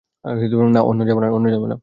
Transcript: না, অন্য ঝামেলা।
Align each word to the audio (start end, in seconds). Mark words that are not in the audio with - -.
না, 0.69 0.79
অন্য 1.31 1.47
ঝামেলা। 1.51 1.75